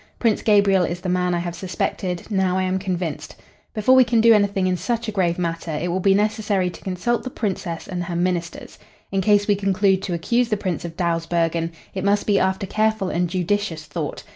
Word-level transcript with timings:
Prince 0.17 0.41
Gabriel 0.41 0.83
is 0.83 0.99
the 1.01 1.09
man 1.09 1.35
I 1.35 1.37
have 1.37 1.53
suspected. 1.53 2.23
Now 2.31 2.57
I 2.57 2.63
am 2.63 2.79
convinced. 2.79 3.35
Before 3.75 3.93
we 3.95 4.03
can 4.03 4.19
do 4.19 4.33
anything 4.33 4.65
in 4.65 4.75
such 4.75 5.07
a 5.07 5.11
grave 5.11 5.37
matter 5.37 5.69
it 5.79 5.89
will 5.89 5.99
be 5.99 6.15
necessary 6.15 6.71
to 6.71 6.81
consult 6.81 7.21
the 7.21 7.29
Princess 7.29 7.87
and 7.87 8.05
her 8.05 8.15
ministers. 8.15 8.79
In 9.11 9.21
case 9.21 9.47
we 9.47 9.53
conclude 9.55 10.01
to 10.01 10.15
accuse 10.15 10.49
the 10.49 10.57
Prince 10.57 10.83
of 10.85 10.97
Dawsbergen, 10.97 11.71
it 11.93 12.03
must 12.03 12.25
be 12.25 12.39
after 12.39 12.65
careful 12.65 13.09
and 13.11 13.29
judicious 13.29 13.85
thought. 13.85 14.23